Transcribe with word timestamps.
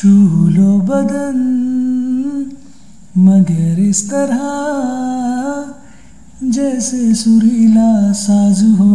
छू 0.00 0.08
लो 0.48 0.78
बदन, 0.80 1.38
मगर 3.18 3.78
इस 3.78 4.10
तरह 4.10 4.44
जैसे 6.50 7.14
सुरीला 7.14 8.12
साज 8.12 8.62
हो। 8.78 8.94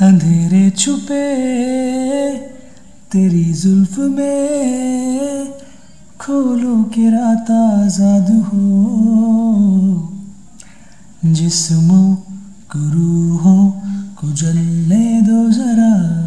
अंधेरे 0.00 0.70
छुपे 0.70 1.24
तेरी 3.12 3.52
जुल्फ 3.52 3.98
में 3.98 5.46
खोलो 6.20 6.82
के 6.84 7.10
रात 7.10 7.50
आज़ाद 7.50 8.30
हो। 8.48 8.66
जिस्मों 11.24 12.14
गुरु 12.76 13.36
हो 13.36 13.56
को 14.20 14.32
जलने 14.32 15.20
दो 15.20 15.50
जरा। 15.50 16.21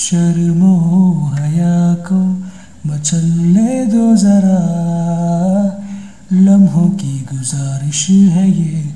शर्मो 0.00 1.32
हया 1.34 1.94
को 1.94 2.42
मचलने 2.88 3.86
दो 3.86 4.16
जरा। 4.16 4.60
लम्हों 6.32 6.90
की 6.90 7.20
गुजारिश 7.20 8.10
है 8.10 8.50
ये, 8.50 8.94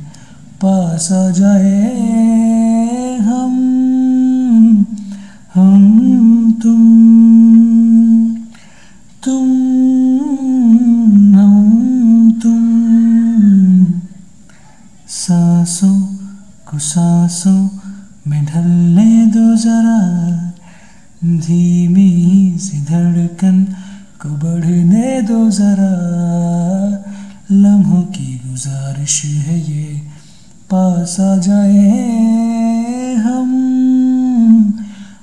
पास 0.62 1.12
आ 1.12 1.31
जाए 1.31 3.17
हम 3.17 3.55
हम 5.55 6.53
तुम 6.53 6.85
तुम, 9.25 9.48
हम 11.34 12.41
तुम। 12.43 12.65
सांसों 15.09 16.07
को 16.71 16.79
सांसों 16.79 17.69
में 18.27 18.45
ढलने 18.45 19.27
दो 19.27 19.57
जरा। 19.57 20.44
धीमी 21.24 22.59
सी 22.59 22.80
धड़कन 22.80 23.64
को 24.22 24.28
बढ़ने 24.28 25.22
दो 25.22 25.50
जरा। 25.50 25.94
लम्हों 27.50 28.03
की 28.03 28.41
गुजारिश 28.47 29.25
है 29.25 29.58
ये, 29.70 30.03
पास 30.70 31.20
आ 31.20 31.36
जाए 31.36 33.14
हम 33.14 33.50